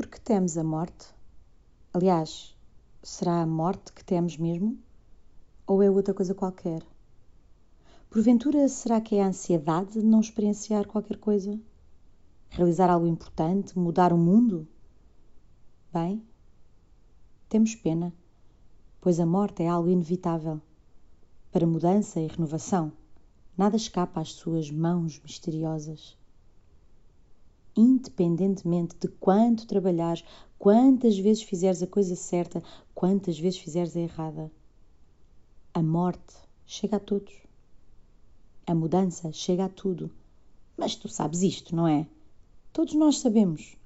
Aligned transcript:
Por 0.00 0.08
que 0.08 0.18
temes 0.18 0.56
a 0.56 0.64
morte? 0.64 1.08
Aliás, 1.92 2.56
será 3.02 3.42
a 3.42 3.46
morte 3.46 3.92
que 3.92 4.02
temes 4.02 4.38
mesmo? 4.38 4.78
Ou 5.66 5.82
é 5.82 5.90
outra 5.90 6.14
coisa 6.14 6.34
qualquer? 6.34 6.82
Porventura, 8.08 8.66
será 8.66 8.98
que 8.98 9.16
é 9.16 9.22
a 9.22 9.26
ansiedade 9.26 10.00
de 10.00 10.02
não 10.02 10.20
experienciar 10.20 10.86
qualquer 10.86 11.18
coisa? 11.18 11.60
Realizar 12.48 12.88
algo 12.88 13.06
importante? 13.06 13.78
Mudar 13.78 14.10
o 14.10 14.16
mundo? 14.16 14.66
Bem, 15.92 16.24
temos 17.50 17.74
pena, 17.74 18.10
pois 19.02 19.20
a 19.20 19.26
morte 19.26 19.62
é 19.62 19.68
algo 19.68 19.90
inevitável. 19.90 20.62
Para 21.52 21.66
mudança 21.66 22.18
e 22.18 22.26
renovação, 22.26 22.90
nada 23.54 23.76
escapa 23.76 24.22
às 24.22 24.32
suas 24.32 24.70
mãos 24.70 25.20
misteriosas 25.20 26.18
independentemente 27.76 28.96
de 28.98 29.08
quanto 29.08 29.66
trabalhares, 29.66 30.24
quantas 30.58 31.18
vezes 31.18 31.42
fizeres 31.42 31.82
a 31.82 31.86
coisa 31.86 32.14
certa, 32.16 32.62
quantas 32.94 33.38
vezes 33.38 33.58
fizeres 33.58 33.96
a 33.96 34.00
errada. 34.00 34.50
A 35.72 35.82
morte 35.82 36.36
chega 36.66 36.96
a 36.96 37.00
todos. 37.00 37.34
A 38.66 38.74
mudança 38.74 39.32
chega 39.32 39.64
a 39.64 39.68
tudo. 39.68 40.10
Mas 40.76 40.96
tu 40.96 41.08
sabes 41.08 41.42
isto, 41.42 41.74
não 41.74 41.86
é? 41.86 42.06
Todos 42.72 42.94
nós 42.94 43.18
sabemos. 43.18 43.76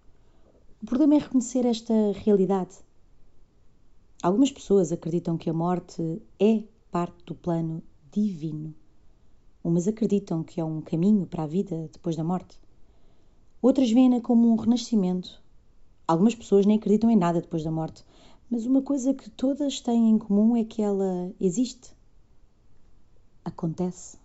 O 0.83 0.87
problema 0.87 1.15
é 1.15 1.19
reconhecer 1.19 1.65
esta 1.65 1.95
realidade. 2.13 2.77
Algumas 4.23 4.51
pessoas 4.51 4.93
acreditam 4.93 5.37
que 5.37 5.51
a 5.51 5.53
morte 5.53 6.23
é 6.39 6.63
parte 6.91 7.25
do 7.25 7.35
plano 7.35 7.83
divino. 8.11 8.75
Umas 9.63 9.89
acreditam 9.89 10.43
que 10.43 10.61
é 10.61 10.65
um 10.65 10.81
caminho 10.81 11.27
para 11.27 11.43
a 11.43 11.47
vida 11.47 11.89
depois 11.93 12.17
da 12.17 12.23
morte. 12.25 12.59
Outras 13.65 13.91
veem-na 13.91 14.21
como 14.21 14.53
um 14.53 14.57
renascimento. 14.57 15.43
Algumas 16.07 16.35
pessoas 16.35 16.67
nem 16.67 16.77
acreditam 16.77 17.11
em 17.11 17.17
nada 17.17 17.41
depois 17.41 17.65
da 17.65 17.71
morte, 17.71 18.05
mas 18.51 18.67
uma 18.67 18.83
coisa 18.83 19.15
que 19.15 19.31
todas 19.31 19.81
têm 19.81 20.11
em 20.11 20.19
comum 20.19 20.55
é 20.55 20.65
que 20.65 20.83
ela 20.83 21.33
existe. 21.41 21.97
Acontece. 23.43 24.19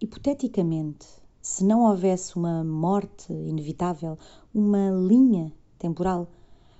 Hipoteticamente, 0.00 1.06
se 1.40 1.64
não 1.64 1.84
houvesse 1.84 2.34
uma 2.34 2.64
morte 2.64 3.32
inevitável, 3.32 4.18
uma 4.52 4.90
linha 4.90 5.52
temporal, 5.78 6.26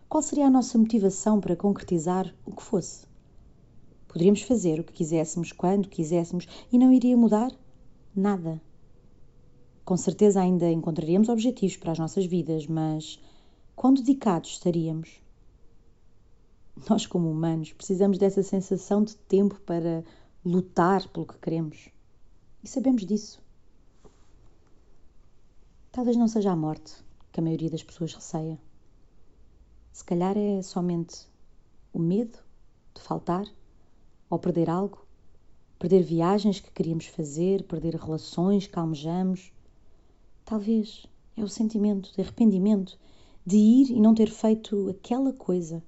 qual 0.08 0.20
seria 0.20 0.48
a 0.48 0.50
nossa 0.50 0.76
motivação 0.76 1.40
para 1.40 1.54
concretizar 1.54 2.34
o 2.44 2.50
que 2.50 2.62
fosse? 2.64 3.06
Poderíamos 4.08 4.42
fazer 4.42 4.80
o 4.80 4.84
que 4.84 4.94
quiséssemos, 4.94 5.52
quando 5.52 5.88
quiséssemos, 5.88 6.48
e 6.72 6.76
não 6.76 6.92
iria 6.92 7.16
mudar 7.16 7.52
nada. 8.12 8.60
Com 9.90 9.96
certeza 9.96 10.40
ainda 10.40 10.70
encontraríamos 10.70 11.28
objetivos 11.28 11.76
para 11.76 11.90
as 11.90 11.98
nossas 11.98 12.24
vidas, 12.24 12.64
mas 12.68 13.18
quão 13.74 13.92
dedicados 13.92 14.50
estaríamos? 14.50 15.20
Nós, 16.88 17.06
como 17.06 17.28
humanos, 17.28 17.72
precisamos 17.72 18.16
dessa 18.16 18.40
sensação 18.40 19.02
de 19.02 19.16
tempo 19.16 19.60
para 19.62 20.04
lutar 20.44 21.08
pelo 21.08 21.26
que 21.26 21.36
queremos. 21.38 21.88
E 22.62 22.68
sabemos 22.68 23.04
disso. 23.04 23.42
Talvez 25.90 26.16
não 26.16 26.28
seja 26.28 26.52
a 26.52 26.56
morte 26.56 26.94
que 27.32 27.40
a 27.40 27.42
maioria 27.42 27.68
das 27.68 27.82
pessoas 27.82 28.14
receia. 28.14 28.60
Se 29.90 30.04
calhar 30.04 30.38
é 30.38 30.62
somente 30.62 31.26
o 31.92 31.98
medo 31.98 32.38
de 32.94 33.02
faltar 33.02 33.44
ou 34.30 34.38
perder 34.38 34.70
algo, 34.70 35.04
perder 35.80 36.04
viagens 36.04 36.60
que 36.60 36.70
queríamos 36.70 37.06
fazer, 37.06 37.64
perder 37.64 37.96
relações 37.96 38.68
que 38.68 38.78
almejamos, 38.78 39.50
Talvez 40.50 41.06
é 41.36 41.44
o 41.44 41.48
sentimento 41.48 42.12
de 42.12 42.20
arrependimento 42.20 42.98
de 43.46 43.56
ir 43.56 43.90
e 43.92 44.00
não 44.00 44.12
ter 44.12 44.28
feito 44.28 44.88
aquela 44.88 45.32
coisa. 45.32 45.80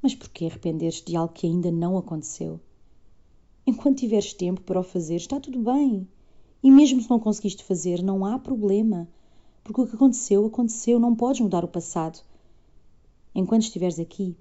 Mas 0.00 0.14
por 0.14 0.28
que 0.28 0.46
arrepender-te 0.46 1.04
de 1.04 1.16
algo 1.16 1.34
que 1.34 1.44
ainda 1.44 1.68
não 1.68 1.98
aconteceu? 1.98 2.60
Enquanto 3.66 3.98
tiveres 3.98 4.32
tempo 4.32 4.60
para 4.60 4.78
o 4.78 4.84
fazer, 4.84 5.16
está 5.16 5.40
tudo 5.40 5.58
bem. 5.58 6.06
E 6.62 6.70
mesmo 6.70 7.02
se 7.02 7.10
não 7.10 7.18
conseguiste 7.18 7.64
fazer, 7.64 8.00
não 8.00 8.24
há 8.24 8.38
problema. 8.38 9.08
Porque 9.64 9.80
o 9.80 9.88
que 9.88 9.96
aconteceu, 9.96 10.46
aconteceu, 10.46 11.00
não 11.00 11.16
podes 11.16 11.40
mudar 11.40 11.64
o 11.64 11.68
passado. 11.68 12.22
Enquanto 13.34 13.62
estiveres 13.62 13.98
aqui, 13.98 14.36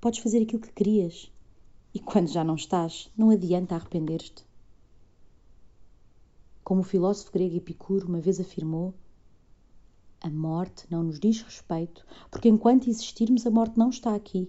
podes 0.00 0.20
fazer 0.20 0.42
aquilo 0.42 0.62
que 0.62 0.72
querias. 0.72 1.28
E 1.92 1.98
quando 1.98 2.28
já 2.28 2.44
não 2.44 2.54
estás, 2.54 3.10
não 3.16 3.30
adianta 3.30 3.74
arrepender-te. 3.74 4.48
Como 6.70 6.82
o 6.82 6.84
filósofo 6.84 7.32
grego 7.32 7.56
Epicuro 7.56 8.06
uma 8.06 8.20
vez 8.20 8.38
afirmou, 8.38 8.94
a 10.20 10.30
morte 10.30 10.86
não 10.88 11.02
nos 11.02 11.18
diz 11.18 11.42
respeito, 11.42 12.06
porque 12.30 12.48
enquanto 12.48 12.88
existirmos, 12.88 13.44
a 13.44 13.50
morte 13.50 13.76
não 13.76 13.90
está 13.90 14.14
aqui. 14.14 14.48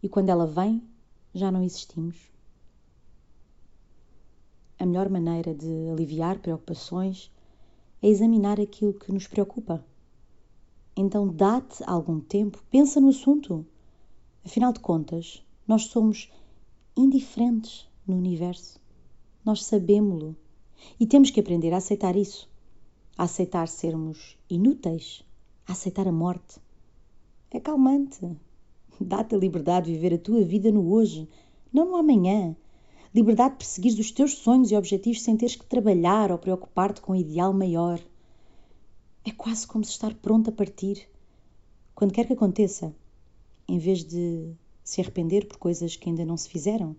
E 0.00 0.08
quando 0.08 0.28
ela 0.28 0.46
vem, 0.46 0.80
já 1.34 1.50
não 1.50 1.64
existimos. 1.64 2.30
A 4.78 4.86
melhor 4.86 5.08
maneira 5.08 5.52
de 5.52 5.90
aliviar 5.90 6.38
preocupações 6.38 7.28
é 8.00 8.06
examinar 8.06 8.60
aquilo 8.60 8.94
que 8.94 9.10
nos 9.10 9.26
preocupa. 9.26 9.84
Então 10.96 11.26
dá-te 11.26 11.82
algum 11.88 12.20
tempo, 12.20 12.62
pensa 12.70 13.00
no 13.00 13.08
assunto. 13.08 13.66
Afinal 14.44 14.72
de 14.72 14.78
contas, 14.78 15.44
nós 15.66 15.86
somos 15.86 16.30
indiferentes 16.96 17.88
no 18.06 18.16
universo. 18.16 18.78
Nós 19.44 19.64
sabemos-lo 19.64 20.36
e 20.98 21.06
temos 21.06 21.30
que 21.30 21.40
aprender 21.40 21.72
a 21.72 21.78
aceitar 21.78 22.16
isso, 22.16 22.48
a 23.16 23.24
aceitar 23.24 23.68
sermos 23.68 24.36
inúteis, 24.48 25.24
a 25.66 25.72
aceitar 25.72 26.06
a 26.06 26.12
morte. 26.12 26.60
É 27.50 27.60
calmante. 27.60 28.36
Dá-te 29.00 29.34
a 29.34 29.38
liberdade 29.38 29.86
de 29.86 29.92
viver 29.92 30.14
a 30.14 30.18
tua 30.18 30.42
vida 30.42 30.70
no 30.70 30.92
hoje, 30.92 31.28
não 31.72 31.90
no 31.90 31.96
amanhã. 31.96 32.56
Liberdade 33.14 33.52
de 33.52 33.58
perseguir 33.58 33.98
os 33.98 34.10
teus 34.10 34.34
sonhos 34.34 34.70
e 34.70 34.76
objetivos 34.76 35.22
sem 35.22 35.36
teres 35.36 35.56
que 35.56 35.64
trabalhar 35.64 36.30
ou 36.30 36.38
preocupar-te 36.38 37.00
com 37.00 37.12
um 37.12 37.16
ideal 37.16 37.52
maior. 37.52 38.00
É 39.24 39.30
quase 39.30 39.66
como 39.66 39.84
se 39.84 39.92
estar 39.92 40.14
pronto 40.14 40.50
a 40.50 40.52
partir. 40.52 41.08
Quando 41.94 42.12
quer 42.12 42.26
que 42.26 42.32
aconteça, 42.32 42.94
em 43.68 43.78
vez 43.78 44.04
de 44.04 44.52
se 44.84 45.00
arrepender 45.00 45.46
por 45.46 45.56
coisas 45.58 45.96
que 45.96 46.08
ainda 46.08 46.24
não 46.24 46.36
se 46.36 46.48
fizeram, 46.48 46.94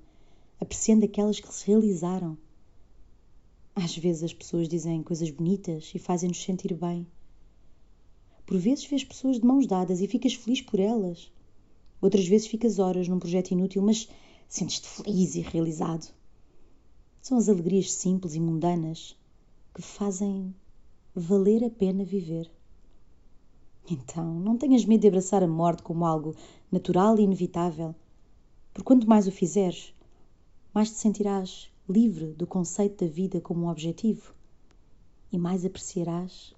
apreciando 0.60 1.06
aquelas 1.06 1.40
que 1.40 1.54
se 1.54 1.68
realizaram 1.68 2.38
às 3.84 3.96
vezes 3.96 4.24
as 4.24 4.34
pessoas 4.34 4.68
dizem 4.68 5.04
coisas 5.04 5.30
bonitas 5.30 5.92
e 5.94 6.00
fazem-nos 6.00 6.42
sentir 6.42 6.74
bem. 6.74 7.06
Por 8.46 8.58
vezes 8.58 8.86
vês 8.86 9.04
pessoas 9.04 9.40
de 9.40 9.46
mãos 9.46 9.68
dadas 9.68 10.02
e 10.02 10.08
ficas 10.08 10.34
feliz 10.34 10.62
por 10.62 10.80
elas. 10.80 11.32
Outras 12.02 12.28
vezes 12.28 12.48
ficas 12.48 12.80
horas 12.80 13.08
num 13.08 13.20
projeto 13.20 13.52
inútil, 13.52 13.84
mas 13.84 14.10
sentes-te 14.48 14.88
feliz 14.88 15.36
e 15.36 15.42
realizado. 15.42 16.12
São 17.22 17.38
as 17.38 17.50
alegrias 17.50 17.92
simples 17.92 18.34
e 18.34 18.40
mundanas 18.40 19.16
que 19.76 19.82
fazem 19.82 20.56
valer 21.14 21.64
a 21.64 21.70
pena 21.70 22.04
viver. 22.04 22.50
Então, 23.90 24.40
não 24.40 24.58
tenhas 24.58 24.86
medo 24.86 25.02
de 25.02 25.08
abraçar 25.08 25.44
a 25.44 25.48
morte 25.48 25.84
como 25.84 26.04
algo 26.04 26.36
natural 26.72 27.20
e 27.20 27.24
inevitável, 27.24 27.94
porque 28.74 28.88
quanto 28.88 29.08
mais 29.08 29.28
o 29.28 29.32
fizeres, 29.32 29.94
mais 30.74 30.90
te 30.90 30.98
sentirás 30.98 31.70
livre 31.90 32.34
do 32.34 32.46
conceito 32.46 33.06
da 33.06 33.12
vida 33.12 33.40
como 33.40 33.66
um 33.66 33.70
objetivo 33.70 34.34
e 35.32 35.38
mais 35.38 35.66
apreciarás 35.66 36.54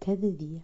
cada 0.00 0.30
dia. 0.30 0.62